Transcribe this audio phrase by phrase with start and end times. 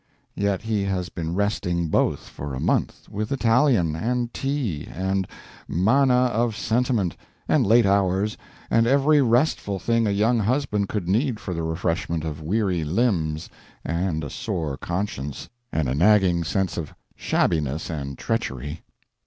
[0.33, 5.27] Yet he has been resting both for a month, with Italian, and tea, and
[5.67, 7.15] manna of sentiment,
[7.47, 8.35] and late hours,
[8.71, 13.47] and every restful thing a young husband could need for the refreshment of weary limbs
[13.85, 18.81] and a sore conscience, and a nagging sense of shabbiness and treachery.